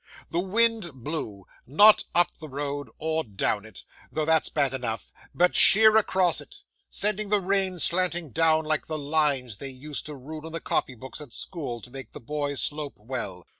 'The 0.31 0.39
wind 0.39 0.91
blew 0.95 1.45
not 1.67 2.05
up 2.15 2.31
the 2.39 2.49
road 2.49 2.89
or 2.97 3.23
down 3.23 3.65
it, 3.67 3.83
though 4.11 4.25
that's 4.25 4.49
bad 4.49 4.73
enough, 4.73 5.11
but 5.31 5.55
sheer 5.55 5.95
across 5.95 6.41
it, 6.41 6.63
sending 6.89 7.29
the 7.29 7.39
rain 7.39 7.77
slanting 7.77 8.29
down 8.31 8.65
like 8.65 8.87
the 8.87 8.97
lines 8.97 9.57
they 9.57 9.69
used 9.69 10.07
to 10.07 10.15
rule 10.15 10.47
in 10.47 10.53
the 10.53 10.59
copy 10.59 10.95
books 10.95 11.21
at 11.21 11.31
school, 11.31 11.79
to 11.81 11.91
make 11.91 12.13
the 12.13 12.19
boys 12.19 12.59
slope 12.59 12.95
well. 12.97 13.45